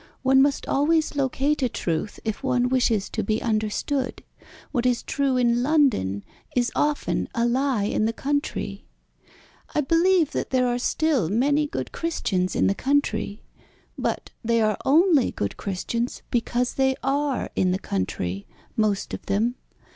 One 0.23 0.41
must 0.41 0.67
always 0.67 1.15
locate 1.15 1.61
a 1.61 1.69
truth 1.69 2.19
if 2.25 2.41
one 2.41 2.69
wishes 2.69 3.07
to 3.09 3.21
be 3.23 3.39
understood. 3.39 4.23
What 4.71 4.87
is 4.87 5.03
true 5.03 5.37
in 5.37 5.61
London 5.61 6.23
is 6.55 6.71
often 6.75 7.29
a 7.35 7.45
lie 7.45 7.83
in 7.83 8.05
the 8.05 8.11
country. 8.11 8.83
I 9.75 9.81
believe 9.81 10.31
that 10.31 10.49
there 10.49 10.65
are 10.65 10.79
still 10.79 11.29
many 11.29 11.67
good 11.67 11.91
Christians 11.91 12.55
in 12.55 12.65
the 12.65 12.73
country, 12.73 13.43
but 13.95 14.31
they 14.43 14.59
are 14.59 14.79
only 14.85 15.29
good 15.29 15.55
Christians 15.55 16.23
because 16.31 16.73
they 16.73 16.95
are 17.03 17.51
in 17.55 17.69
the 17.69 17.77
country 17.77 18.47
most 18.75 19.13
of 19.13 19.27
them. 19.27 19.53